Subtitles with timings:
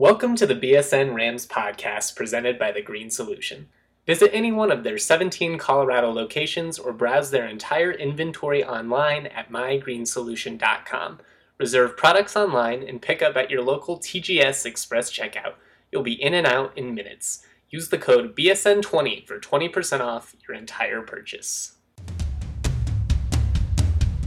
[0.00, 3.68] Welcome to the BSN Rams podcast presented by The Green Solution.
[4.06, 9.52] Visit any one of their 17 Colorado locations or browse their entire inventory online at
[9.52, 11.18] mygreensolution.com.
[11.58, 15.56] Reserve products online and pick up at your local TGS Express checkout.
[15.92, 17.44] You'll be in and out in minutes.
[17.68, 21.74] Use the code BSN20 for 20% off your entire purchase.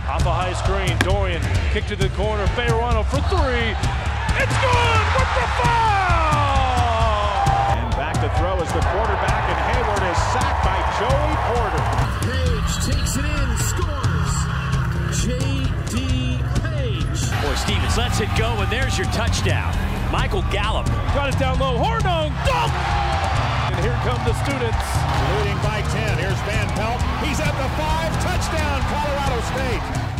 [0.01, 4.02] Off a high screen, Dorian kicked to the corner, Fayerano for three.
[4.41, 5.93] It's good with the foul!
[7.77, 11.84] And back to throw is the quarterback, and Hayward is sacked by Joey Porter.
[12.26, 14.34] Page takes it in, scores.
[15.21, 16.41] J.D.
[16.66, 17.21] Page.
[17.41, 19.73] Boy, Stevens lets it go, and there's your touchdown.
[20.12, 20.88] Michael Gallup.
[21.13, 22.73] Got it down low, Hornung, dunk!
[23.73, 24.85] And here come the students.
[25.38, 26.18] Leading by 10.
[26.18, 27.02] Here's Van Pelt.
[27.26, 28.13] He's at the five.
[28.21, 30.12] Touchdown, Colorado State.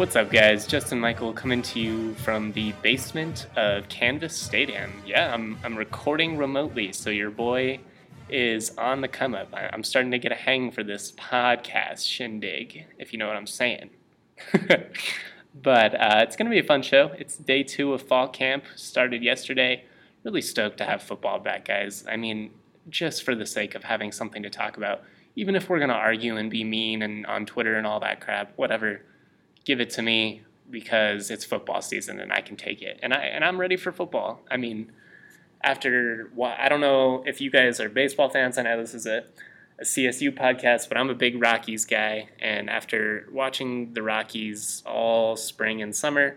[0.00, 0.66] What's up, guys?
[0.66, 4.90] Justin Michael coming to you from the basement of Canvas Stadium.
[5.04, 7.80] Yeah, I'm, I'm recording remotely, so your boy
[8.30, 9.48] is on the come up.
[9.52, 13.46] I'm starting to get a hang for this podcast shindig, if you know what I'm
[13.46, 13.90] saying.
[15.54, 17.12] but uh, it's going to be a fun show.
[17.18, 19.84] It's day two of fall camp, started yesterday.
[20.24, 22.06] Really stoked to have football back, guys.
[22.08, 22.52] I mean,
[22.88, 25.02] just for the sake of having something to talk about,
[25.36, 28.22] even if we're going to argue and be mean and on Twitter and all that
[28.22, 29.02] crap, whatever
[29.64, 32.98] give it to me because it's football season and I can take it.
[33.02, 34.42] And I and I'm ready for football.
[34.50, 34.92] I mean,
[35.62, 38.58] after what I don't know if you guys are baseball fans.
[38.58, 39.24] I know this is a,
[39.78, 42.28] a CSU podcast, but I'm a big Rockies guy.
[42.40, 46.36] And after watching the Rockies all spring and summer,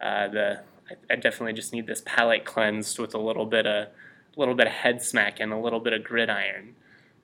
[0.00, 0.60] uh, the
[0.90, 4.54] I, I definitely just need this palate cleansed with a little bit of a little
[4.54, 6.74] bit of head smack and a little bit of gridiron.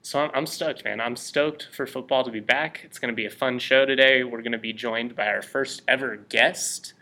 [0.02, 1.00] So I'm, I'm stoked, man.
[1.00, 2.80] I'm stoked for football to be back.
[2.84, 4.24] It's going to be a fun show today.
[4.24, 6.94] We're going to be joined by our first ever guest.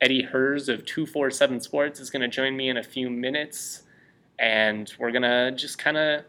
[0.00, 3.82] Eddie Herz of 247 Sports is going to join me in a few minutes.
[4.38, 6.24] And we're going to just kind of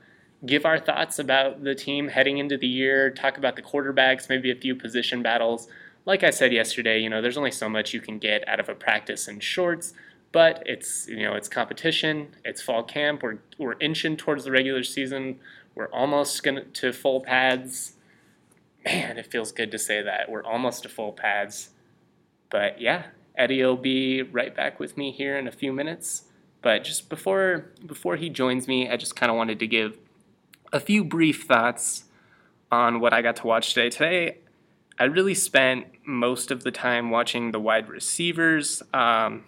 [0.45, 4.51] give our thoughts about the team heading into the year, talk about the quarterbacks, maybe
[4.51, 5.67] a few position battles.
[6.05, 8.69] Like I said yesterday, you know, there's only so much you can get out of
[8.69, 9.93] a practice in shorts,
[10.31, 14.83] but it's, you know, it's competition, it's fall camp, we're, we're inching towards the regular
[14.83, 15.39] season.
[15.75, 17.97] We're almost gonna to full pads.
[18.85, 20.29] Man, it feels good to say that.
[20.29, 21.69] We're almost to full pads.
[22.49, 26.23] But yeah, Eddie will be right back with me here in a few minutes.
[26.61, 29.97] But just before before he joins me, I just kind of wanted to give
[30.71, 32.05] a few brief thoughts
[32.71, 33.89] on what I got to watch today.
[33.89, 34.37] Today,
[34.97, 38.81] I really spent most of the time watching the wide receivers.
[38.93, 39.45] Um,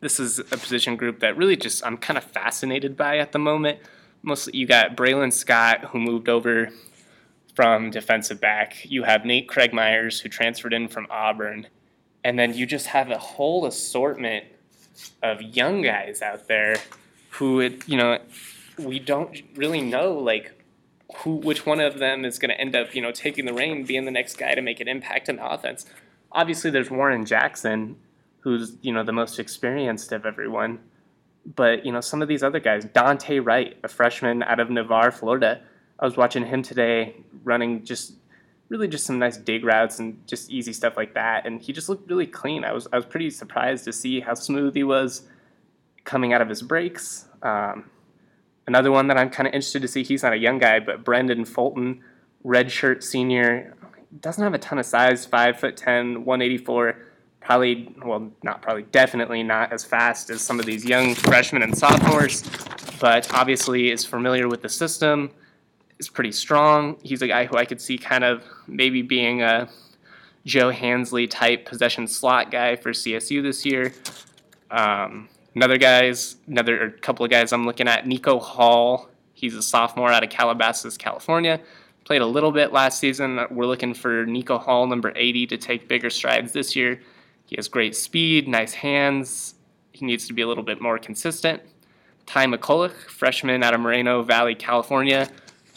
[0.00, 3.38] this is a position group that really just I'm kind of fascinated by at the
[3.38, 3.80] moment
[4.26, 6.70] mostly you got Braylon Scott who moved over
[7.54, 8.84] from defensive back.
[8.84, 11.68] You have Nate Craig Myers who transferred in from Auburn,
[12.22, 14.44] and then you just have a whole assortment
[15.22, 16.76] of young guys out there
[17.30, 18.18] who it, you know
[18.78, 20.52] we don't really know like
[21.18, 23.84] who which one of them is going to end up you know taking the reign
[23.84, 25.86] being the next guy to make an impact in the offense.
[26.32, 27.96] Obviously there's warren jackson
[28.40, 30.78] who's you know the most experienced of everyone
[31.54, 35.12] but you know some of these other guys, Dante Wright, a freshman out of Navarre,
[35.12, 35.60] Florida.
[35.98, 38.14] I was watching him today running just
[38.68, 41.88] really just some nice dig routes and just easy stuff like that, and he just
[41.88, 42.64] looked really clean.
[42.64, 45.22] I was I was pretty surprised to see how smooth he was
[46.04, 47.26] coming out of his breaks.
[47.42, 47.90] Um,
[48.66, 50.02] another one that I'm kind of interested to see.
[50.02, 52.02] He's not a young guy, but Brendan Fulton,
[52.44, 53.74] redshirt senior,
[54.20, 57.05] doesn't have a ton of size, five foot 10, 184
[57.46, 61.78] probably, well, not probably, definitely not as fast as some of these young freshmen and
[61.78, 62.42] sophomores,
[63.00, 65.30] but obviously is familiar with the system,
[66.00, 66.96] is pretty strong.
[67.04, 69.68] He's a guy who I could see kind of maybe being a
[70.44, 73.94] Joe Hansley type possession slot guy for CSU this year.
[74.72, 79.08] Um, another guys, another couple of guys I'm looking at, Nico Hall.
[79.34, 81.60] He's a sophomore out of Calabasas, California.
[82.02, 83.38] Played a little bit last season.
[83.52, 87.00] We're looking for Nico Hall, number 80, to take bigger strides this year.
[87.46, 89.54] He has great speed, nice hands.
[89.92, 91.62] He needs to be a little bit more consistent.
[92.26, 95.28] Ty McCullouch, freshman out of Moreno Valley, California.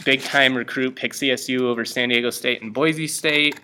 [0.04, 3.60] Big time recruit, picked CSU over San Diego State and Boise State.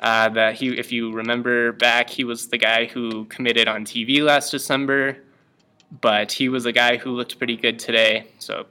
[0.00, 4.22] Uh, that he, if you remember back, he was the guy who committed on TV
[4.22, 5.18] last December,
[6.00, 8.26] but he was a guy who looked pretty good today.
[8.38, 8.64] So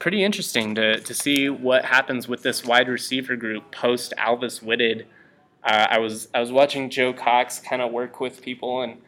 [0.00, 5.06] pretty interesting to, to see what happens with this wide receiver group post Alvis Whitted.
[5.64, 9.00] Uh, I was I was watching Joe Cox kind of work with people and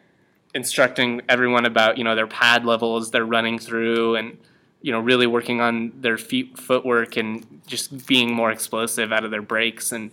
[0.55, 4.37] instructing everyone about you know their pad levels they're running through and
[4.81, 9.29] you know really working on their feet footwork and just being more explosive out of
[9.29, 9.91] their breaks.
[9.91, 10.09] And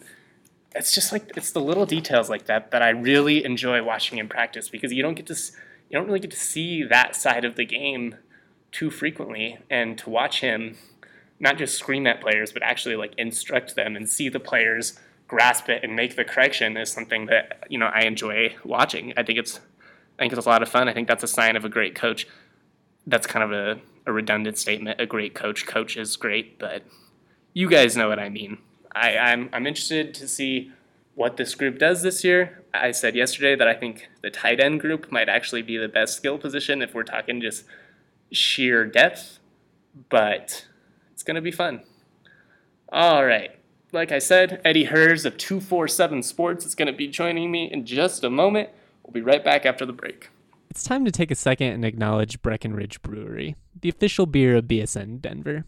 [0.75, 4.29] it's just like it's the little details like that that I really enjoy watching in
[4.29, 7.57] practice because you don't get to you don't really get to see that side of
[7.57, 8.17] the game
[8.71, 9.59] too frequently.
[9.71, 10.77] And to watch him
[11.41, 14.99] not just scream at players but actually like instruct them and see the players
[15.29, 19.13] grasp it and make the correction is something that you know I enjoy watching.
[19.17, 19.61] I think it's
[20.19, 20.89] I think it's a lot of fun.
[20.89, 22.27] I think that's a sign of a great coach.
[23.07, 25.01] That's kind of a, a redundant statement.
[25.01, 26.83] A great coach, coach is great, but
[27.53, 28.59] you guys know what I mean.
[28.95, 30.73] I, I'm I'm interested to see
[31.15, 32.65] what this group does this year.
[32.73, 36.17] I said yesterday that I think the tight end group might actually be the best
[36.17, 37.65] skill position if we're talking just
[38.33, 39.39] sheer depth,
[40.09, 40.67] but
[41.13, 41.83] it's going to be fun.
[42.89, 43.57] All right.
[43.95, 47.87] Like I said, Eddie Herz of 247 Sports is going to be joining me in
[47.87, 48.71] just a moment.
[49.05, 50.31] We'll be right back after the break.
[50.69, 55.21] It's time to take a second and acknowledge Breckenridge Brewery, the official beer of BSN
[55.21, 55.65] Denver.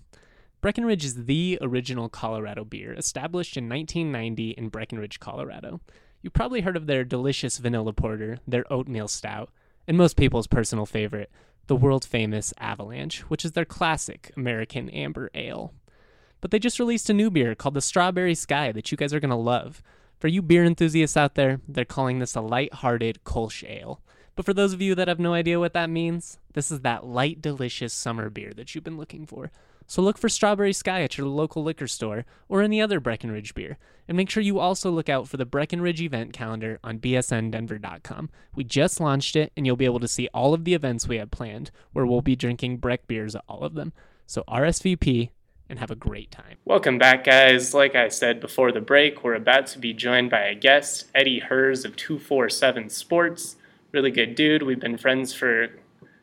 [0.60, 5.80] Breckenridge is the original Colorado beer, established in 1990 in Breckenridge, Colorado.
[6.20, 9.50] You've probably heard of their delicious vanilla porter, their oatmeal stout,
[9.86, 11.30] and most people's personal favorite,
[11.68, 15.72] the world famous Avalanche, which is their classic American amber ale.
[16.40, 19.20] But they just released a new beer called the Strawberry Sky that you guys are
[19.20, 19.82] going to love.
[20.18, 24.00] For you beer enthusiasts out there, they're calling this a light-hearted Kolsch ale.
[24.34, 27.06] But for those of you that have no idea what that means, this is that
[27.06, 29.50] light, delicious summer beer that you've been looking for.
[29.86, 33.78] So look for Strawberry Sky at your local liquor store or any other Breckenridge beer.
[34.08, 38.30] And make sure you also look out for the Breckenridge event calendar on bsndenver.com.
[38.54, 41.16] We just launched it, and you'll be able to see all of the events we
[41.16, 43.92] have planned, where we'll be drinking Breck beers at all of them.
[44.26, 45.30] So RSVP
[45.68, 46.56] and have a great time.
[46.64, 47.74] Welcome back, guys.
[47.74, 51.40] Like I said before the break, we're about to be joined by a guest, Eddie
[51.40, 53.56] Herz of 247 Sports.
[53.92, 54.62] Really good dude.
[54.62, 55.68] We've been friends for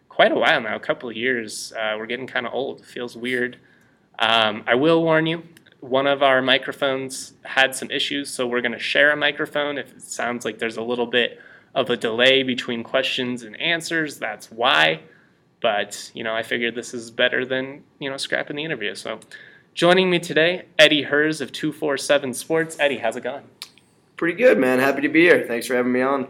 [0.10, 1.74] quite a while now, a couple of years.
[1.74, 2.80] Uh, we're getting kind of old.
[2.80, 3.58] It feels weird.
[4.20, 5.44] Um, I will warn you,
[5.80, 9.78] one of our microphones had some issues, so we're going to share a microphone.
[9.78, 11.40] If it sounds like there's a little bit
[11.76, 15.02] of a delay between questions and answers, that's why.
[15.64, 18.96] But, you know, I figured this is better than, you know, scrapping the interview.
[18.96, 19.22] So
[19.74, 22.78] joining me today, Eddie Herz of 247 Sports.
[22.82, 23.46] Eddie, how's it going?
[24.18, 24.80] Pretty good, man.
[24.80, 25.46] Happy to be here.
[25.48, 26.28] Thanks for having me on.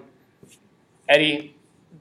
[1.09, 1.55] Eddie,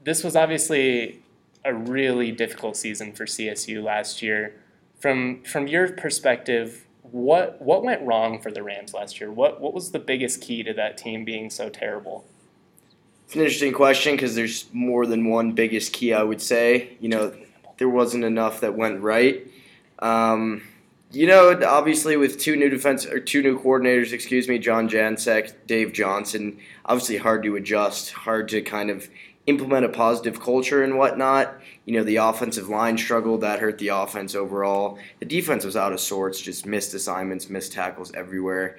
[0.05, 1.23] this was obviously
[1.65, 4.55] a really difficult season for CSU last year.
[5.01, 9.33] From from your perspective, what what went wrong for the Rams last year?
[9.33, 12.27] What what was the biggest key to that team being so terrible?
[13.33, 16.13] It's an interesting question because there's more than one biggest key.
[16.13, 17.33] I would say, you know,
[17.79, 19.47] there wasn't enough that went right.
[20.01, 20.61] Um,
[21.13, 25.55] you know, obviously with two new defense or two new coordinators, excuse me, John Jancek,
[25.67, 29.09] Dave Johnson, obviously hard to adjust, hard to kind of
[29.47, 31.55] implement a positive culture and whatnot.
[31.87, 34.99] You know, the offensive line struggled, that hurt the offense overall.
[35.21, 38.77] The defense was out of sorts, just missed assignments, missed tackles everywhere.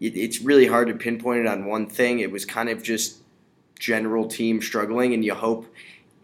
[0.00, 2.20] It, it's really hard to pinpoint it on one thing.
[2.20, 3.19] It was kind of just
[3.80, 5.66] general team struggling, and you hope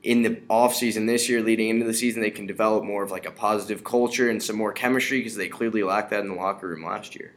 [0.04, 3.26] in the offseason this year leading into the season they can develop more of like
[3.26, 6.68] a positive culture and some more chemistry because they clearly lacked that in the locker
[6.68, 7.32] room last year.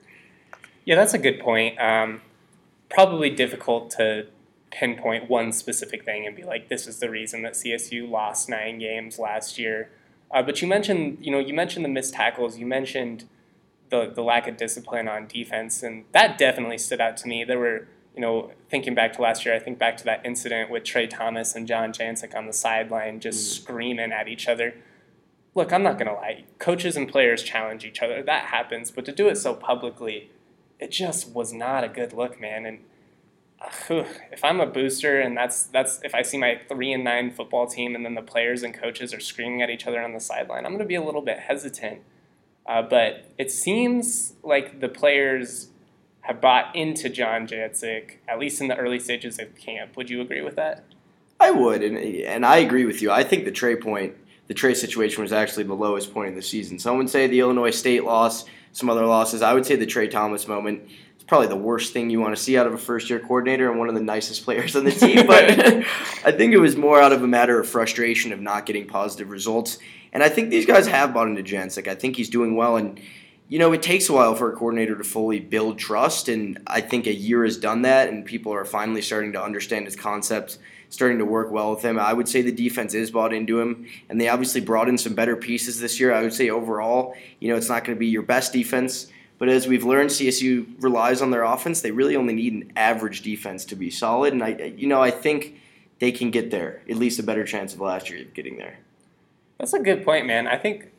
[0.85, 1.79] Yeah, that's a good point.
[1.79, 2.21] Um,
[2.89, 4.27] probably difficult to
[4.69, 8.77] pinpoint one specific thing and be like, this is the reason that CSU lost nine
[8.77, 9.89] games last year.
[10.31, 12.59] Uh, but you mentioned, you know, you mentioned the missed tackles.
[12.59, 13.25] You mentioned
[13.89, 17.43] the the lack of discipline on defense, and that definitely stood out to me.
[17.43, 17.87] There were,
[18.19, 21.07] you know, thinking back to last year, I think back to that incident with Trey
[21.07, 23.61] Thomas and John Jancek on the sideline, just mm.
[23.61, 24.75] screaming at each other.
[25.55, 26.43] Look, I'm not gonna lie.
[26.57, 28.21] Coaches and players challenge each other.
[28.21, 30.31] That happens, but to do it so publicly,
[30.81, 32.65] it just was not a good look, man.
[32.65, 32.79] And
[33.89, 37.67] if I'm a booster and that's that's if I see my three and nine football
[37.67, 40.65] team and then the players and coaches are screaming at each other on the sideline,
[40.65, 42.01] I'm going to be a little bit hesitant.
[42.65, 45.68] Uh, but it seems like the players
[46.29, 49.97] have bought into John Jancek, at least in the early stages of camp.
[49.97, 50.83] Would you agree with that?
[51.39, 53.09] I would, and and I agree with you.
[53.09, 54.13] I think the Trey point,
[54.47, 56.77] the Trey situation was actually the lowest point of the season.
[56.77, 59.41] Some would say the Illinois State loss, some other losses.
[59.41, 60.83] I would say the Trey Thomas moment
[61.17, 63.71] is probably the worst thing you want to see out of a first year coordinator
[63.71, 65.25] and one of the nicest players on the team.
[65.27, 65.49] But
[66.25, 69.31] I think it was more out of a matter of frustration of not getting positive
[69.31, 69.79] results.
[70.13, 71.87] And I think these guys have bought into Jancek.
[71.87, 72.77] I think he's doing well.
[72.77, 72.99] And,
[73.49, 76.29] you know, it takes a while for a coordinator to fully build trust.
[76.29, 78.07] And I think a year has done that.
[78.09, 81.99] And people are finally starting to understand his concepts, starting to work well with him.
[81.99, 83.87] I would say the defense is bought into him.
[84.07, 86.13] And they obviously brought in some better pieces this year.
[86.13, 89.07] I would say overall, you know, it's not going to be your best defense
[89.39, 91.81] but as we've learned, CSU relies on their offense.
[91.81, 95.11] They really only need an average defense to be solid, and I, you know, I
[95.11, 95.55] think
[95.99, 96.81] they can get there.
[96.89, 98.79] At least a better chance of last year of getting there.
[99.57, 100.45] That's a good point, man.
[100.45, 100.91] I think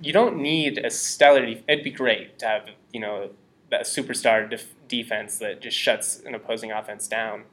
[0.00, 1.44] you don't need a stellar.
[1.46, 3.30] Def- It'd be great to have you know
[3.70, 7.44] that superstar def- defense that just shuts an opposing offense down.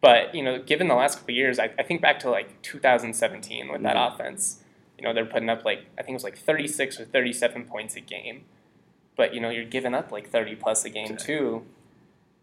[0.00, 3.70] But you know, given the last couple years, I, I think back to like 2017
[3.72, 4.14] with that Mhm.
[4.14, 4.62] offense.
[4.96, 7.96] You know, they're putting up like I think it was like 36 or 37 points
[7.96, 8.44] a game.
[9.16, 11.64] But you know, you're giving up like 30 plus a game too.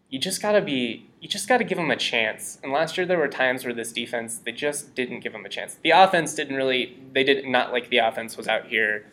[0.08, 1.06] You just gotta be.
[1.20, 2.58] You just gotta give them a chance.
[2.62, 5.48] And last year there were times where this defense they just didn't give them a
[5.48, 5.76] chance.
[5.82, 6.96] The offense didn't really.
[7.12, 9.06] They did not like the offense was out here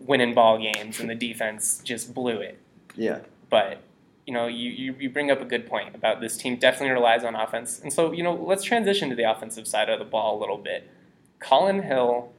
[0.00, 2.58] winning ball games, and the defense just blew it.
[2.96, 3.20] Yeah.
[3.50, 3.82] But
[4.28, 7.24] you know, you, you, you bring up a good point about this team definitely relies
[7.24, 7.80] on offense.
[7.80, 10.58] And so, you know, let's transition to the offensive side of the ball a little
[10.58, 10.86] bit.
[11.40, 12.30] Colin Hill,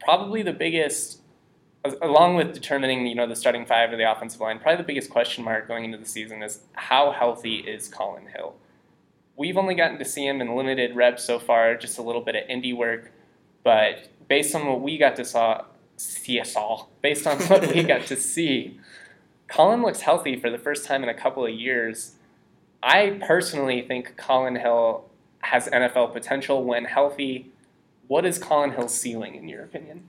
[0.00, 1.20] probably the biggest,
[2.00, 5.10] along with determining, you know, the starting five or the offensive line, probably the biggest
[5.10, 8.54] question mark going into the season is how healthy is Colin Hill?
[9.36, 12.36] We've only gotten to see him in limited reps so far, just a little bit
[12.36, 13.12] of indie work.
[13.64, 15.66] But based on what we got to saw,
[15.98, 18.78] see us all, based on what we got to see,
[19.48, 22.16] Colin looks healthy for the first time in a couple of years.
[22.82, 25.04] I personally think Colin Hill
[25.40, 27.50] has NFL potential when healthy.
[28.06, 30.08] What is Colin Hill's ceiling, in your opinion?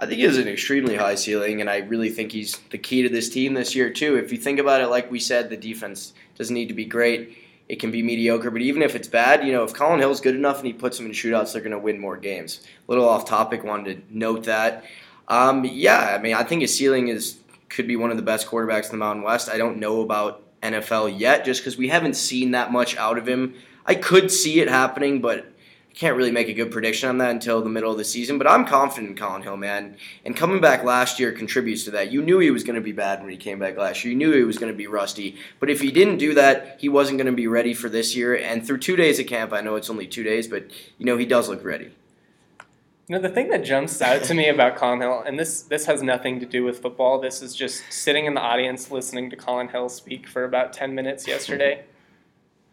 [0.00, 3.02] I think he has an extremely high ceiling, and I really think he's the key
[3.02, 4.16] to this team this year, too.
[4.16, 7.36] If you think about it, like we said, the defense doesn't need to be great.
[7.68, 10.34] It can be mediocre, but even if it's bad, you know, if Colin Hill's good
[10.34, 12.60] enough and he puts them in shootouts, they're going to win more games.
[12.64, 14.84] A little off topic, wanted to note that.
[15.28, 18.46] Um, yeah, I mean, I think his ceiling is could be one of the best
[18.46, 19.50] quarterbacks in the Mountain West.
[19.50, 23.28] I don't know about NFL yet, just because we haven't seen that much out of
[23.28, 23.54] him.
[23.84, 25.52] I could see it happening, but
[25.98, 28.38] can't really make a good prediction on that until the middle of the season.
[28.38, 29.96] But I'm confident in Colin Hill, man.
[30.24, 32.12] And coming back last year contributes to that.
[32.12, 34.12] You knew he was going to be bad when he came back last year.
[34.12, 35.36] You knew he was going to be rusty.
[35.58, 38.36] But if he didn't do that, he wasn't going to be ready for this year.
[38.36, 41.16] And through two days of camp, I know it's only two days, but you know
[41.16, 41.90] he does look ready.
[43.08, 45.86] You know, the thing that jumps out to me about Colin Hill, and this this
[45.86, 47.20] has nothing to do with football.
[47.20, 50.94] This is just sitting in the audience listening to Colin Hill speak for about ten
[50.94, 51.86] minutes yesterday.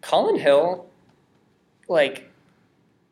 [0.01, 0.85] Colin Hill,
[1.87, 2.29] like,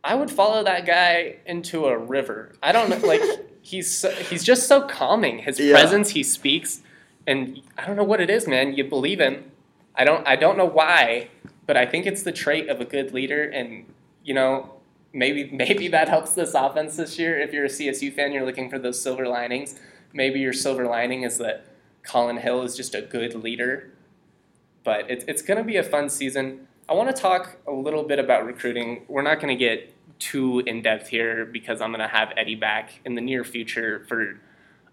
[0.04, 2.54] I would follow that guy into a river.
[2.62, 3.22] I don't know, like
[3.62, 5.40] he's so, he's just so calming.
[5.40, 5.74] His Yeah.
[5.74, 6.82] presence, he speaks,
[7.26, 8.74] and I don't know what it is, man.
[8.74, 9.52] You believe him.
[9.96, 11.30] I don't I don't know why,
[11.68, 13.86] but I think it's the trait of a good leader, and
[14.24, 14.74] you know
[15.14, 17.40] maybe maybe that helps this offense this year.
[17.40, 19.80] If you're a CSU fan, you're looking for those silver linings.
[20.12, 21.66] Maybe your silver lining is that
[22.04, 23.92] Colin Hill is just a good leader.
[24.84, 26.68] But it's it's going to be a fun season.
[26.90, 29.06] I want to talk a little bit about recruiting.
[29.08, 29.93] We're not going to get
[30.24, 34.06] too in depth here because I'm going to have Eddie back in the near future
[34.08, 34.40] for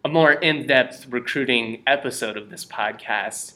[0.04, 3.54] a more in depth recruiting episode of this podcast.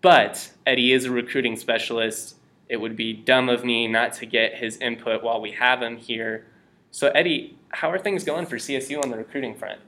[0.00, 2.36] But Eddie is a recruiting specialist.
[2.68, 5.98] It would be dumb of me not to get his input while we have him
[5.98, 6.46] here.
[6.90, 9.80] So, Eddie, how are things going for CSU on the recruiting front?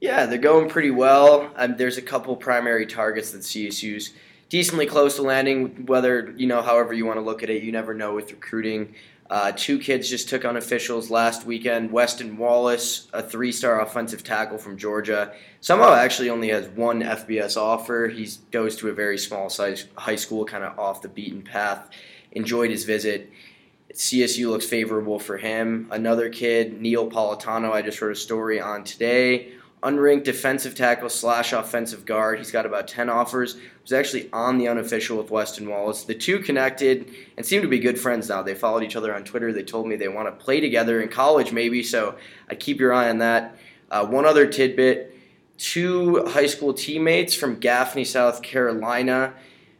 [0.00, 1.50] Yeah, they're going pretty well.
[1.56, 4.12] Um, there's a couple primary targets that CSU's
[4.48, 5.86] decently close to landing.
[5.86, 8.94] Whether you know, however you want to look at it, you never know with recruiting.
[9.30, 11.90] Uh, two kids just took on officials last weekend.
[11.90, 18.08] Weston Wallace, a three-star offensive tackle from Georgia, somehow actually only has one FBS offer.
[18.08, 21.88] He goes to a very small size high school, kind of off the beaten path.
[22.32, 23.30] Enjoyed his visit.
[23.94, 25.88] CSU looks favorable for him.
[25.90, 29.53] Another kid, Neil Politano, I just wrote a story on today.
[29.84, 32.38] Unranked defensive tackle slash offensive guard.
[32.38, 33.56] He's got about 10 offers.
[33.82, 36.04] Was actually on the unofficial with Weston Wallace.
[36.04, 38.42] The two connected and seem to be good friends now.
[38.42, 39.52] They followed each other on Twitter.
[39.52, 41.82] They told me they want to play together in college, maybe.
[41.82, 42.16] So
[42.48, 43.56] I'd keep your eye on that.
[43.90, 45.14] Uh, one other tidbit
[45.58, 49.34] two high school teammates from Gaffney, South Carolina.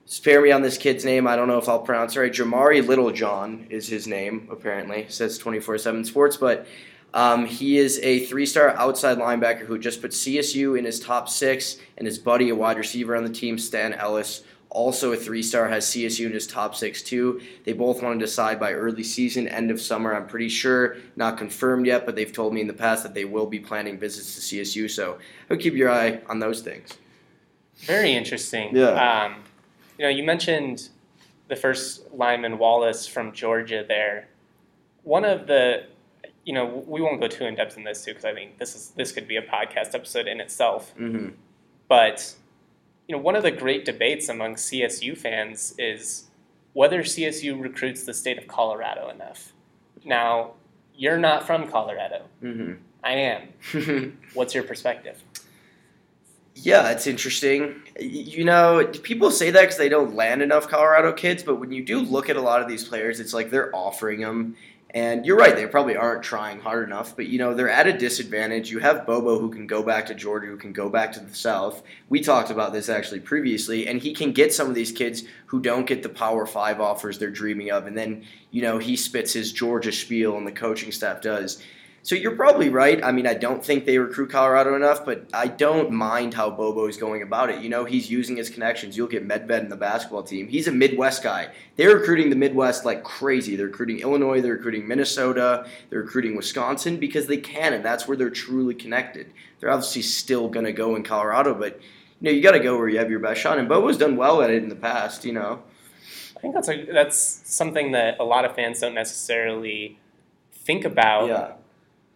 [0.06, 1.26] Spare me on this kid's name.
[1.26, 2.32] I don't know if I'll pronounce it right.
[2.32, 5.06] Jamari Littlejohn is his name, apparently.
[5.08, 6.36] Says 24 7 Sports.
[6.36, 6.66] But
[7.14, 11.28] um, he is a three star outside linebacker who just put CSU in his top
[11.28, 15.42] six, and his buddy, a wide receiver on the team, Stan Ellis, also a three
[15.42, 17.40] star, has CSU in his top six too.
[17.64, 20.12] They both want to decide by early season, end of summer.
[20.14, 23.24] I'm pretty sure, not confirmed yet, but they've told me in the past that they
[23.24, 24.90] will be planning visits to CSU.
[24.90, 26.90] So I would keep your eye on those things.
[27.76, 28.74] Very interesting.
[28.74, 29.24] Yeah.
[29.24, 29.36] Um,
[29.98, 30.88] You know, you mentioned
[31.46, 34.26] the first lineman Wallace from Georgia there.
[35.04, 35.84] One of the,
[36.44, 38.74] you know, we won't go too in depth in this too because I think this
[38.74, 40.90] is this could be a podcast episode in itself.
[40.96, 41.28] hmm
[41.88, 42.34] But
[43.08, 46.24] you know, one of the great debates among CSU fans is
[46.72, 49.52] whether CSU recruits the state of Colorado enough.
[50.04, 50.52] Now,
[50.96, 52.22] you're not from Colorado.
[52.40, 52.72] hmm
[53.02, 54.16] I am.
[54.34, 55.22] What's your perspective?
[56.56, 57.82] Yeah, it's interesting.
[58.00, 61.84] You know, people say that because they don't land enough Colorado kids, but when you
[61.84, 64.56] do look at a lot of these players, it's like they're offering them.
[64.94, 67.92] And you're right, they probably aren't trying hard enough, but you know, they're at a
[67.92, 68.70] disadvantage.
[68.70, 71.34] You have Bobo who can go back to Georgia, who can go back to the
[71.34, 71.82] South.
[72.08, 75.60] We talked about this actually previously, and he can get some of these kids who
[75.60, 77.88] don't get the Power Five offers they're dreaming of.
[77.88, 81.60] And then, you know, he spits his Georgia spiel, and the coaching staff does.
[82.04, 83.02] So you're probably right.
[83.02, 86.86] I mean, I don't think they recruit Colorado enough, but I don't mind how Bobo
[86.86, 87.62] is going about it.
[87.62, 88.94] You know, he's using his connections.
[88.94, 90.46] You'll get Medved in the basketball team.
[90.46, 91.48] He's a Midwest guy.
[91.76, 93.56] They're recruiting the Midwest like crazy.
[93.56, 98.18] They're recruiting Illinois, they're recruiting Minnesota, they're recruiting Wisconsin because they can, and that's where
[98.18, 99.32] they're truly connected.
[99.58, 101.80] They're obviously still going to go in Colorado, but
[102.20, 103.58] you know, you got to go where you have your best shot.
[103.58, 105.24] And Bobo's done well at it in the past.
[105.24, 105.62] You know,
[106.36, 109.98] I think that's a, that's something that a lot of fans don't necessarily
[110.52, 111.28] think about.
[111.28, 111.52] yeah,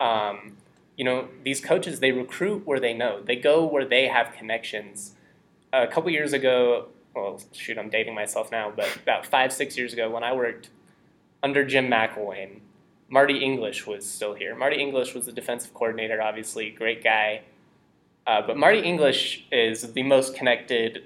[0.01, 0.57] um,
[0.97, 3.23] you know, these coaches, they recruit where they know.
[3.23, 5.15] They go where they have connections.
[5.73, 9.93] A couple years ago, well, shoot, I'm dating myself now, but about five, six years
[9.93, 10.71] ago, when I worked
[11.43, 12.61] under Jim McElwain,
[13.09, 14.55] Marty English was still here.
[14.55, 17.43] Marty English was the defensive coordinator, obviously, great guy.
[18.27, 21.05] Uh, but Marty English is the most connected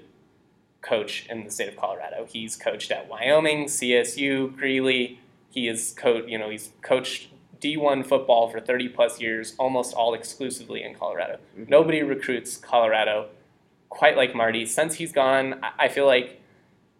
[0.81, 2.25] coach in the state of Colorado.
[2.29, 5.19] He's coached at Wyoming, CSU, Greeley.
[5.49, 7.29] He is you know, he's coached
[7.63, 11.37] D1 football for 30 plus years, almost all exclusively in Colorado.
[11.55, 13.29] Nobody recruits Colorado
[13.89, 14.65] quite like Marty.
[14.65, 16.41] Since he's gone, I- I feel like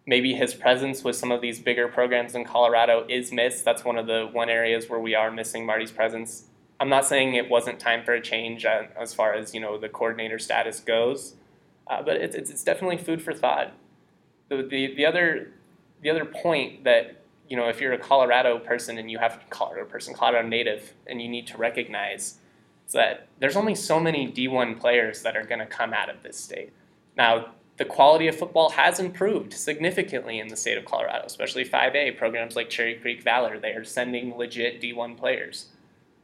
[0.06, 3.64] maybe his presence with some of these bigger programs in Colorado is missed.
[3.64, 6.44] That's one of the one areas where we are missing Marty's presence.
[6.80, 9.78] I'm not saying it wasn't time for a change uh, as far as you know
[9.78, 11.34] the coordinator status goes,
[11.86, 13.72] uh, but it's, it's it's definitely food for thought.
[14.48, 15.52] The, the the other
[16.02, 17.16] the other point that
[17.48, 21.20] you know if you're a Colorado person and you have Colorado person Colorado native and
[21.20, 22.38] you need to recognize
[22.92, 26.38] that there's only so many D1 players that are going to come out of this
[26.38, 26.72] state.
[27.16, 32.16] Now, the quality of football has improved significantly in the state of Colorado, especially 5A
[32.16, 33.58] programs like Cherry Creek Valor.
[33.58, 35.66] They are sending legit D1 players.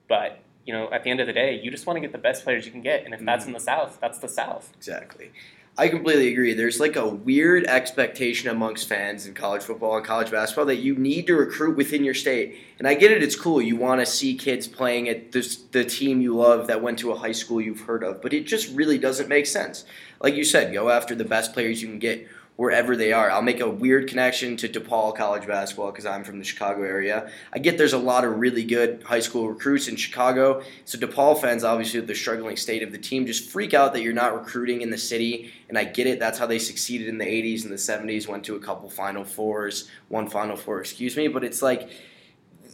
[0.06, 2.18] But, you know, at the end of the day, you just want to get the
[2.18, 3.04] best players you can get.
[3.04, 3.50] And if that's mm-hmm.
[3.50, 4.72] in the South, that's the South.
[4.76, 5.32] Exactly.
[5.78, 6.52] I completely agree.
[6.52, 10.94] There's like a weird expectation amongst fans in college football and college basketball that you
[10.96, 12.58] need to recruit within your state.
[12.78, 13.62] And I get it, it's cool.
[13.62, 17.12] You want to see kids playing at this, the team you love that went to
[17.12, 19.84] a high school you've heard of, but it just really doesn't make sense.
[20.20, 22.28] Like you said, go after the best players you can get
[22.60, 23.30] wherever they are.
[23.30, 27.30] I'll make a weird connection to DePaul college basketball because I'm from the Chicago area.
[27.54, 30.62] I get there's a lot of really good high school recruits in Chicago.
[30.84, 34.12] So DePaul fans, obviously the struggling state of the team, just freak out that you're
[34.12, 35.50] not recruiting in the city.
[35.70, 36.20] And I get it.
[36.20, 38.28] That's how they succeeded in the 80s and the 70s.
[38.28, 41.28] Went to a couple Final Fours, one Final Four, excuse me.
[41.28, 41.88] But it's like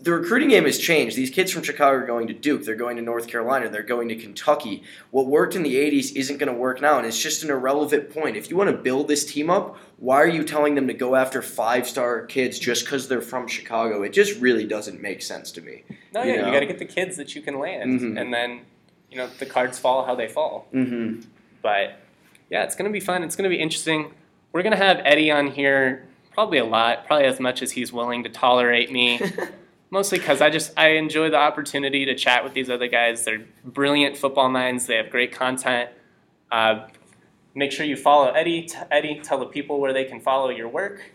[0.03, 1.17] the recruiting game has changed.
[1.17, 2.65] These kids from Chicago are going to Duke.
[2.65, 3.69] They're going to North Carolina.
[3.69, 4.83] They're going to Kentucky.
[5.11, 8.11] What worked in the 80s isn't going to work now, and it's just an irrelevant
[8.11, 8.37] point.
[8.37, 11.15] If you want to build this team up, why are you telling them to go
[11.17, 14.03] after five star kids just because they're from Chicago?
[14.03, 15.85] It just really doesn't make sense to me.
[16.13, 16.47] No, You yeah, know?
[16.49, 18.01] you got to get the kids that you can land.
[18.01, 18.21] Mhm.
[18.21, 18.61] And then,
[19.11, 20.69] you know, the cards fall how they fall.
[20.75, 21.23] Mm-hmm.
[21.63, 21.99] But
[22.51, 23.23] yeah, it's going to be fun.
[23.23, 24.13] It's going to be interesting.
[24.53, 27.93] We're going to have Eddie on here probably a lot, probably as much as he's
[27.93, 29.21] willing to tolerate me.
[29.97, 33.25] Mostly because I just I enjoy the opportunity to chat with these other guys.
[33.25, 34.85] They're brilliant football minds.
[34.85, 35.89] They have great content.
[36.53, 36.89] Uh,
[37.55, 38.69] make sure you follow Eddie.
[38.91, 41.13] Eddie, tell the people where they can follow your work.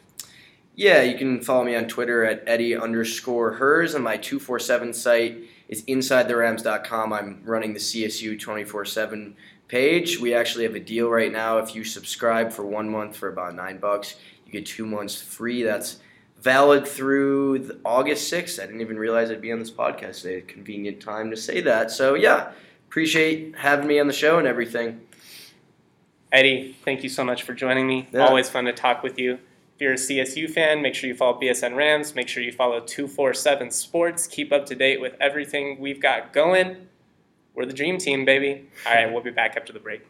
[0.73, 5.43] Yeah, you can follow me on Twitter at Eddie underscore herz, and my 247 site
[5.69, 7.13] is InsideTheRams.com.
[7.13, 9.35] I'm running the CSU 24 7
[9.67, 10.19] page.
[10.19, 11.59] We actually have a deal right now.
[11.59, 15.61] If you subscribe for one month for about nine bucks, you get two months free.
[15.61, 15.99] That's
[16.41, 18.61] valid through the August 6th.
[18.61, 20.41] I didn't even realize I'd be on this podcast today.
[20.41, 21.91] Convenient time to say that.
[21.91, 22.51] So, yeah,
[22.87, 25.01] appreciate having me on the show and everything.
[26.31, 28.07] Eddie, thank you so much for joining me.
[28.11, 28.25] Yeah.
[28.25, 29.33] Always fun to talk with you.
[29.75, 32.15] If you're a CSU fan, make sure you follow BSN Rams.
[32.15, 34.27] Make sure you follow 247 Sports.
[34.27, 36.87] Keep up to date with everything we've got going.
[37.53, 38.69] We're the dream team, baby.
[38.87, 40.07] All right, we'll be back after the break.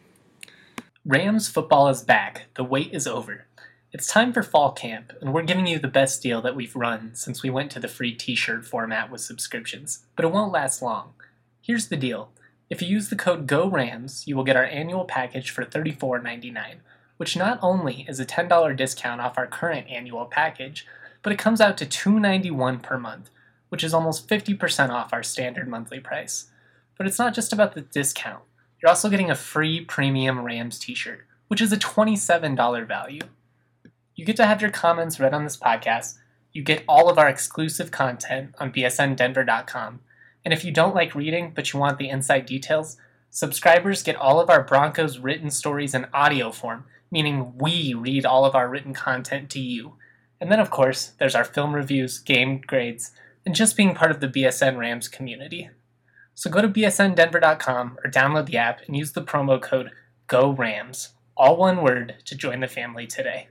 [1.04, 2.46] Rams football is back.
[2.54, 3.46] The wait is over.
[3.94, 7.10] It's time for fall camp, and we're giving you the best deal that we've run
[7.14, 10.06] since we went to the free t shirt format with subscriptions.
[10.16, 11.12] But it won't last long.
[11.60, 12.30] Here's the deal
[12.70, 16.76] if you use the code GORAMS, you will get our annual package for $34.99,
[17.18, 20.86] which not only is a $10 discount off our current annual package,
[21.22, 23.28] but it comes out to 291 per month,
[23.68, 26.46] which is almost 50% off our standard monthly price.
[26.96, 28.44] But it's not just about the discount.
[28.80, 33.20] You're also getting a free premium Rams t-shirt, which is a $27 value.
[34.22, 36.18] You get to have your comments read on this podcast.
[36.52, 39.98] You get all of our exclusive content on bsndenver.com.
[40.44, 42.96] And if you don't like reading but you want the inside details,
[43.30, 48.44] subscribers get all of our Broncos written stories in audio form, meaning we read all
[48.44, 49.94] of our written content to you.
[50.40, 53.10] And then, of course, there's our film reviews, game grades,
[53.44, 55.68] and just being part of the BSN Rams community.
[56.36, 59.90] So go to bsndenver.com or download the app and use the promo code
[60.28, 63.48] GORAMS, all one word, to join the family today.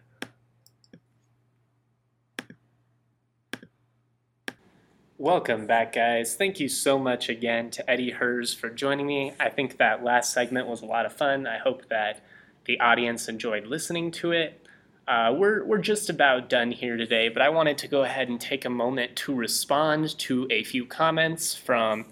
[5.22, 6.34] Welcome back, guys.
[6.34, 9.34] Thank you so much again to Eddie Herz for joining me.
[9.40, 11.46] I think that last segment was a lot of fun.
[11.46, 12.24] I hope that
[12.66, 14.66] the audience enjoyed listening to it.
[15.08, 18.42] Uh, we're, we're just about done here today, but I wanted to go ahead and
[18.42, 22.08] take a moment to respond to a few comments from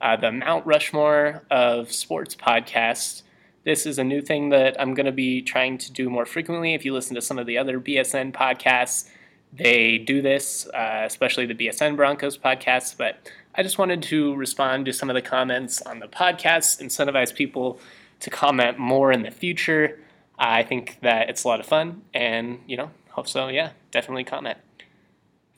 [0.00, 3.22] uh, the Mount Rushmore of sports podcast.
[3.64, 6.74] This is a new thing that I'm going to be trying to do more frequently.
[6.74, 9.08] If you listen to some of the other BSN podcasts,
[9.56, 12.96] they do this, uh, especially the BSN Broncos podcast.
[12.96, 17.34] But I just wanted to respond to some of the comments on the podcast, incentivize
[17.34, 17.80] people
[18.20, 19.98] to comment more in the future.
[20.38, 23.48] I think that it's a lot of fun, and you know, hope so.
[23.48, 24.58] Yeah, definitely comment.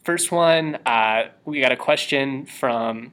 [0.05, 3.13] First one, uh, we got a question from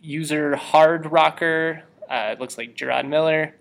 [0.00, 1.82] user Hard Rocker.
[2.10, 3.54] Uh, it looks like Gerard Miller.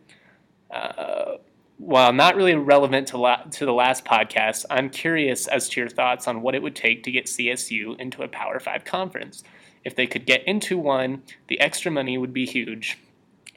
[0.72, 1.38] Uh,
[1.86, 5.90] while not really relevant to, la- to the last podcast, I'm curious as to your
[5.90, 9.44] thoughts on what it would take to get CSU into a Power 5 conference.
[9.84, 13.00] If they could get into one, the extra money would be huge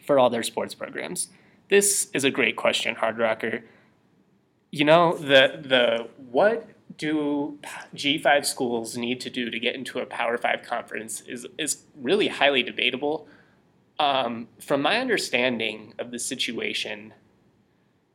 [0.05, 1.29] for all their sports programs.
[1.69, 3.63] This is a great question, Hard Rocker.
[4.73, 7.59] You know, the the what do
[7.95, 12.29] G5 schools need to do to get into a Power 5 conference is is really
[12.29, 13.29] highly debatable.
[13.99, 17.15] Um, from my understanding of the situation,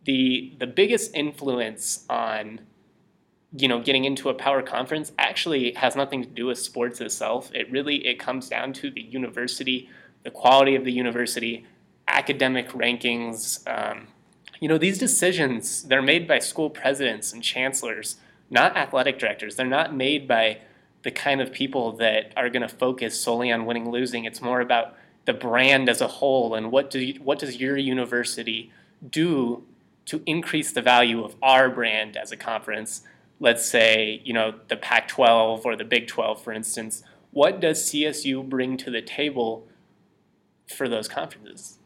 [0.06, 2.62] the the biggest influence on
[3.56, 7.52] you know getting into a power conference actually has nothing to do with sports itself.
[7.54, 9.90] It really it comes down to the university
[10.24, 11.66] the quality of the university
[12.08, 14.08] academic rankings um,
[14.60, 18.18] you know these decisions they're made by school presidents and chancellors
[18.52, 19.56] not athletic directors.
[19.56, 20.60] They're not made by
[21.04, 24.26] the kind of people that are going to focus solely on winning losing.
[24.26, 27.78] It's more about the brand as a whole and what do you, what does your
[27.78, 28.72] university
[29.10, 29.64] do
[30.12, 33.04] to increase the value of our brand as a conference,
[33.40, 37.82] let's say, you know, the Pac 12 or the Big 12, for instance, what does
[37.90, 39.66] CSU bring to the table
[40.68, 41.80] for those conferences?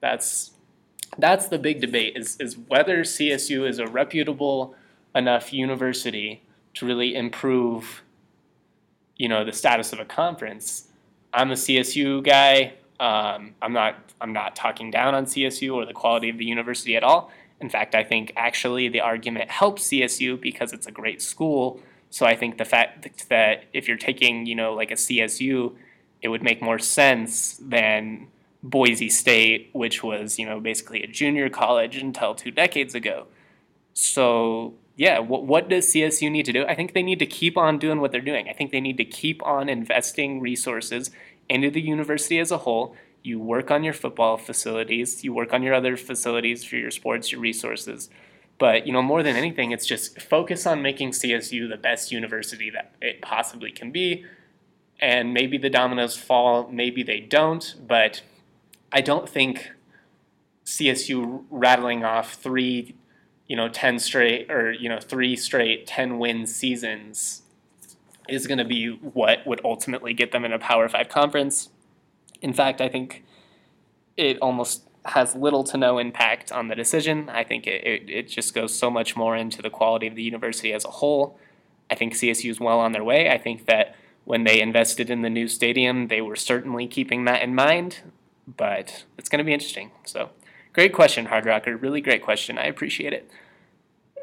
[0.00, 0.52] That's
[1.18, 4.76] that's the big debate is, is whether CSU is a reputable
[5.12, 8.02] enough university to really improve
[9.16, 10.84] you know the status of a conference.
[11.34, 12.74] I'm a CSU guy.
[13.00, 16.94] Um, I'm not I'm not talking down on CSU or the quality of the university
[16.94, 17.32] at all.
[17.60, 21.80] In fact, I think actually the argument helps CSU because it's a great school.
[22.10, 25.74] So I think the fact that if you're taking, you know, like a CSU,
[26.22, 28.28] it would make more sense than
[28.62, 33.26] Boise State, which was, you know, basically a junior college until two decades ago.
[33.94, 36.64] So, yeah, what, what does CSU need to do?
[36.66, 38.48] I think they need to keep on doing what they're doing.
[38.48, 41.10] I think they need to keep on investing resources
[41.48, 45.62] into the university as a whole you work on your football facilities, you work on
[45.62, 48.08] your other facilities for your sports, your resources.
[48.58, 52.70] But you know, more than anything, it's just focus on making CSU the best university
[52.70, 54.24] that it possibly can be.
[55.00, 58.22] And maybe the dominoes fall, maybe they don't, but
[58.92, 59.72] I don't think
[60.64, 62.94] CSU rattling off three,
[63.46, 67.42] you know, 10 straight or, you know, three straight 10 win seasons
[68.28, 71.68] is going to be what would ultimately get them in a Power 5 conference.
[72.46, 73.24] In fact, I think
[74.16, 77.28] it almost has little to no impact on the decision.
[77.28, 80.22] I think it, it, it, just goes so much more into the quality of the
[80.22, 81.40] university as a whole.
[81.90, 83.30] I think CSU is well on their way.
[83.30, 87.42] I think that when they invested in the new stadium, they were certainly keeping that
[87.42, 87.98] in mind,
[88.46, 89.90] but it's going to be interesting.
[90.04, 90.30] So,
[90.72, 91.76] great question, Hard Rocker.
[91.76, 92.58] Really great question.
[92.58, 93.28] I appreciate it.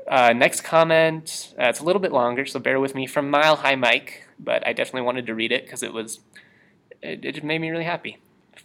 [0.07, 3.57] Uh, next comment, uh, it's a little bit longer, so bear with me from Mile
[3.57, 6.21] High Mike, but I definitely wanted to read it because it was
[7.03, 8.17] it, it made me really happy.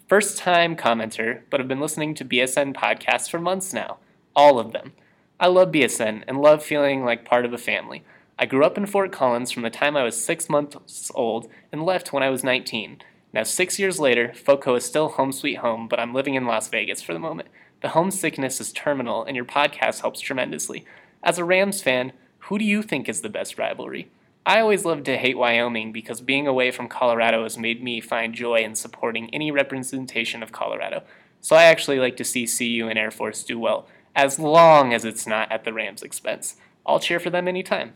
[0.07, 3.99] First time commenter, but I've been listening to BSN podcasts for months now.
[4.35, 4.93] All of them.
[5.41, 8.05] I love BSN and love feeling like part of a family.
[8.39, 11.83] I grew up in Fort Collins from the time I was six months old and
[11.83, 13.03] left when I was 19.
[13.33, 16.69] Now, six years later, FOCO is still home sweet home, but I'm living in Las
[16.69, 17.49] Vegas for the moment.
[17.83, 20.85] The homesickness is terminal, and your podcast helps tremendously.
[21.23, 24.09] As a Rams fan, who do you think is the best rivalry?
[24.49, 28.35] I always loved to hate Wyoming because being away from Colorado has made me find
[28.35, 31.03] joy in supporting any representation of Colorado.
[31.43, 35.05] So I actually like to see CU and Air Force do well, as long as
[35.05, 36.57] it's not at the Rams' expense.
[36.87, 37.93] I'll cheer for them anytime.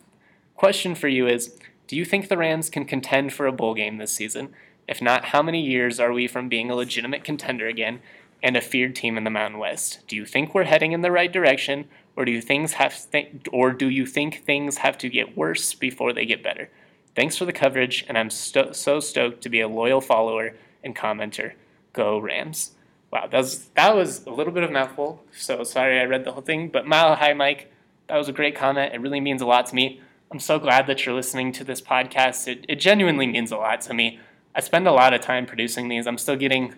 [0.54, 3.96] Question for you is Do you think the Rams can contend for a bowl game
[3.96, 4.52] this season?
[4.86, 8.00] If not, how many years are we from being a legitimate contender again
[8.42, 10.00] and a feared team in the Mountain West?
[10.06, 13.30] Do you think we're heading in the right direction, or do you things have th-
[13.52, 16.70] or do you think things have to get worse before they get better?
[17.14, 20.96] Thanks for the coverage, and I'm sto- so stoked to be a loyal follower and
[20.96, 21.52] commenter.
[21.92, 22.72] Go Rams!
[23.10, 25.22] Wow, that was that was a little bit of mouthful.
[25.32, 27.70] So sorry I read the whole thing, but mile high, Mike.
[28.08, 28.94] That was a great comment.
[28.94, 30.00] It really means a lot to me.
[30.30, 32.48] I'm so glad that you're listening to this podcast.
[32.48, 34.18] It, it genuinely means a lot to me.
[34.54, 36.06] I spend a lot of time producing these.
[36.06, 36.74] I'm still getting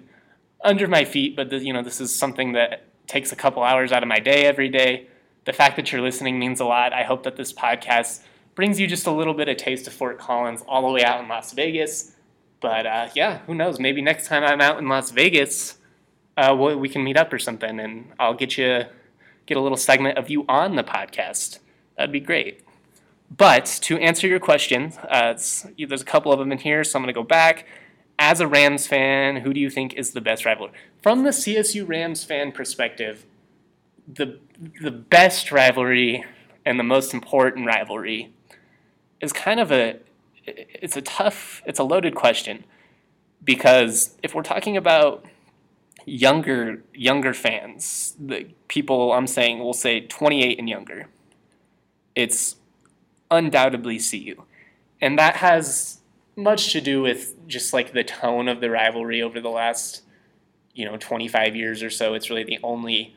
[0.64, 3.92] under my feet, but the, you know this is something that takes a couple hours
[3.92, 5.07] out of my day every day.
[5.44, 6.92] The fact that you're listening means a lot.
[6.92, 8.22] I hope that this podcast
[8.54, 11.20] brings you just a little bit of taste of Fort Collins all the way out
[11.20, 12.14] in Las Vegas.
[12.61, 13.78] But uh, yeah, who knows?
[13.78, 15.78] Maybe next time I'm out in Las Vegas,
[16.37, 18.85] uh, we can meet up or something, and I'll get you
[19.46, 21.59] get a little segment of you on the podcast.
[21.96, 22.62] That'd be great.
[23.37, 25.35] But to answer your question, uh,
[25.78, 27.66] there's a couple of them in here, so I'm going to go back.
[28.18, 30.70] As a Rams fan, who do you think is the best rival?
[31.02, 33.26] From the CSU Rams fan perspective,
[34.07, 34.38] the
[34.81, 36.25] the best rivalry
[36.64, 38.33] and the most important rivalry
[39.21, 39.99] is kind of a
[40.47, 42.64] it's a tough it's a loaded question
[43.43, 45.25] because if we're talking about
[46.07, 51.09] younger younger fans, the people I'm saying will say 28 and younger.
[52.14, 52.57] It's
[53.31, 54.45] undoubtedly CU.
[55.01, 56.01] And that has
[56.37, 60.03] much to do with just like the tone of the rivalry over the last,
[60.75, 62.14] you know, 25 years or so.
[62.14, 63.17] It's really the only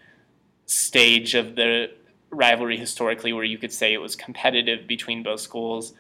[0.67, 1.89] stage of the
[2.30, 5.93] rivalry historically where you could say it was competitive between both schools.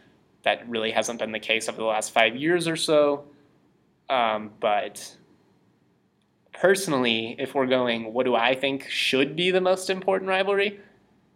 [0.43, 3.25] That really hasn't been the case over the last five years or so.
[4.09, 5.15] Um, but
[6.53, 10.79] personally, if we're going, what do I think should be the most important rivalry?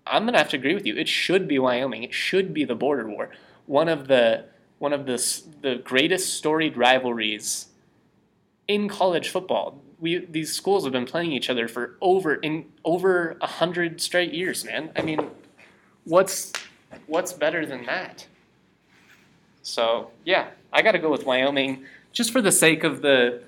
[0.06, 0.96] I'm gonna have to agree with you.
[0.96, 2.04] It should be Wyoming.
[2.04, 3.30] It should be the border war.
[3.66, 4.46] One of the
[4.80, 7.68] one of the the greatest storied rivalries
[8.68, 9.82] in college football.
[10.02, 14.34] We these schools have been playing each other for over in over a hundred straight
[14.34, 14.92] years, man.
[14.96, 15.30] I mean,
[16.04, 16.52] what's
[17.08, 18.28] what's better than that?
[19.62, 23.44] So yeah, I got to go with Wyoming just for the sake of the.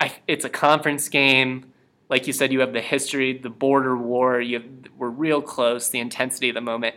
[0.00, 1.72] I, it's a conference game
[2.08, 4.40] like you said, you have the history, the border war.
[4.40, 5.88] You have, we're real close.
[5.88, 6.94] The intensity of the moment,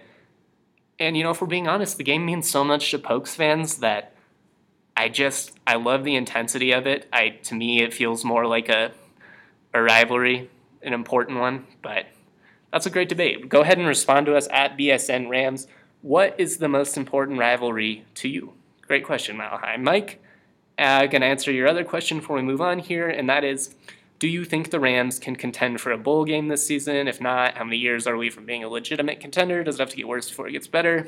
[1.00, 3.78] and you know, if we're being honest, the game means so much to Pokes fans
[3.78, 4.14] that
[4.98, 7.08] I just I love the intensity of it.
[7.14, 8.92] I to me, it feels more like a
[9.72, 10.50] a rivalry,
[10.82, 11.68] an important one.
[11.84, 12.08] But
[12.74, 13.48] that's a great debate.
[13.48, 15.68] Go ahead and respond to us at BSN Rams.
[16.02, 18.54] What is the most important rivalry to you?
[18.82, 19.78] Great question, Mile High.
[19.78, 20.20] Mike,
[20.80, 23.76] uh, going to answer your other question before we move on here, and that is
[24.20, 27.08] do you think the Rams can contend for a bowl game this season?
[27.08, 29.64] If not, how many years are we from being a legitimate contender?
[29.64, 31.08] Does it have to get worse before it gets better?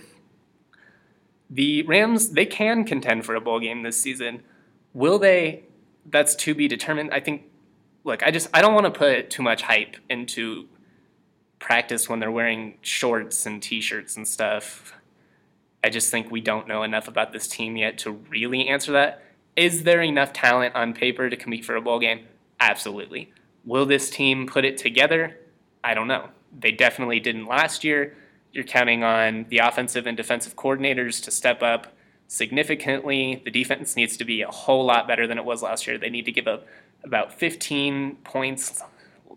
[1.49, 4.43] The Rams, they can contend for a bowl game this season.
[4.93, 5.63] Will they?
[6.05, 7.11] That's to be determined.
[7.11, 7.43] I think,
[8.03, 10.67] look, I just, I don't want to put too much hype into
[11.59, 14.93] practice when they're wearing shorts and t shirts and stuff.
[15.83, 19.23] I just think we don't know enough about this team yet to really answer that.
[19.55, 22.25] Is there enough talent on paper to compete for a bowl game?
[22.59, 23.31] Absolutely.
[23.65, 25.37] Will this team put it together?
[25.83, 26.29] I don't know.
[26.57, 28.17] They definitely didn't last year.
[28.51, 31.93] You're counting on the offensive and defensive coordinators to step up
[32.27, 33.41] significantly.
[33.43, 35.97] The defense needs to be a whole lot better than it was last year.
[35.97, 36.65] They need to give up
[37.03, 38.81] about 15 points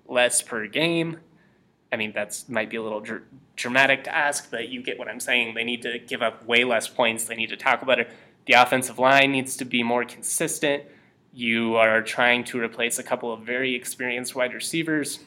[0.06, 1.18] less per game.
[1.92, 3.24] I mean, that's might be a little dr-
[3.56, 5.54] dramatic to ask, but you get what I'm saying.
[5.54, 7.24] They need to give up way less points.
[7.24, 8.08] They need to tackle better.
[8.46, 10.84] The offensive line needs to be more consistent.
[11.32, 15.20] You are trying to replace a couple of very experienced wide receivers.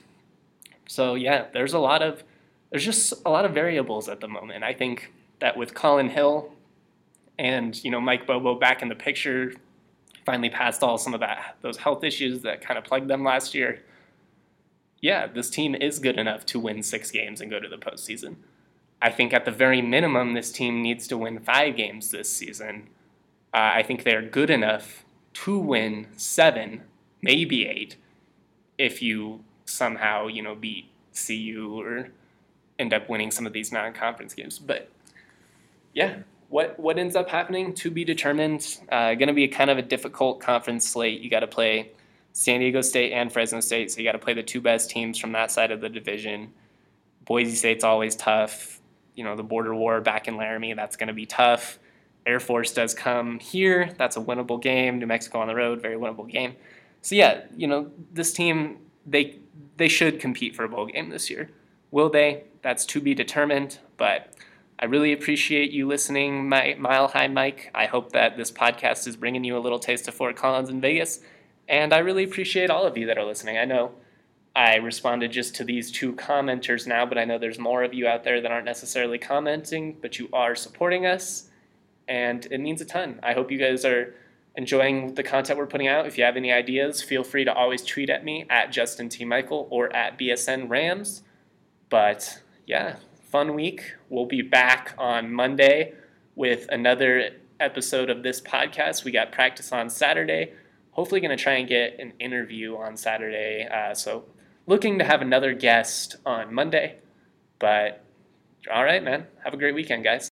[0.88, 2.24] So yeah, there's a lot of
[2.70, 4.64] there's just a lot of variables at the moment.
[4.64, 6.52] I think that with Colin Hill
[7.38, 9.54] and you know Mike Bobo back in the picture,
[10.26, 13.54] finally past all some of that those health issues that kind of plagued them last
[13.54, 13.84] year.
[15.02, 18.38] Yeah, this team is good enough to win six games and go to the postseason.
[19.02, 22.88] I think at the very minimum, this team needs to win five games this season.
[23.54, 26.84] Uh, I think they're good enough to win seven,
[27.22, 27.98] maybe eight,
[28.78, 32.10] if you somehow, you know, beat CU or
[32.80, 34.60] end up winning some of these non conference games.
[34.60, 34.90] But
[35.94, 36.18] yeah,
[36.50, 38.80] what what ends up happening to be determined.
[38.92, 41.22] Uh, going to be kind of a difficult conference slate.
[41.22, 41.92] You got to play
[42.34, 45.18] San Diego State and Fresno State, so you got to play the two best teams
[45.18, 46.52] from that side of the division.
[47.26, 48.82] Boise State's always tough.
[49.16, 51.80] You know, the border war back in Laramie, that's going to be tough.
[52.26, 53.92] Air Force does come here.
[53.98, 55.00] That's a winnable game.
[55.00, 56.56] New Mexico on the road, very winnable game.
[57.02, 59.40] So yeah, you know, this team they
[59.78, 61.50] they should compete for a bowl game this year.
[61.96, 62.44] Will they?
[62.62, 64.34] That's to be determined, but
[64.78, 67.72] I really appreciate you listening, my Mile High Mike.
[67.74, 70.82] I hope that this podcast is bringing you a little taste of Fort Collins and
[70.82, 71.22] Vegas,
[71.70, 73.58] and I really appreciate all of you that are listening.
[73.58, 73.94] I know
[74.54, 78.10] I responded just to these two commenters now, but I know there's more of you
[78.10, 81.48] out there that aren't necessarily commenting, but you are supporting us,
[82.10, 83.22] and it means a ton.
[83.24, 84.14] I hope you guys are
[84.58, 86.08] enjoying the content we're putting out.
[86.08, 89.24] If you have any ideas, feel free to always tweet at me at Justin T.
[89.24, 91.22] Michael or at BSN Rams.
[91.96, 92.98] But yeah,
[93.32, 93.94] fun week.
[94.10, 95.94] We'll be back on Monday
[96.36, 97.30] with another
[97.62, 99.06] episode of this podcast.
[99.06, 100.52] We got practice on Saturday.
[100.92, 103.66] Hopefully, going to try and get an interview on Saturday.
[103.74, 104.26] Uh, so
[104.68, 106.98] looking to have another guest on Monday.
[107.60, 108.04] But
[108.70, 109.28] all right, man.
[109.46, 110.30] Have a great weekend, guys.